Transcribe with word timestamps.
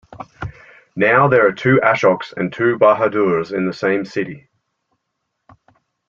Now 0.95 1.27
there 1.27 1.45
are 1.45 1.51
two 1.51 1.79
Ashoks 1.83 2.33
and 2.35 2.51
two 2.51 2.75
Bahadurs 2.79 3.51
in 3.53 3.67
the 3.67 3.73
same 3.73 4.03
city. 4.03 4.49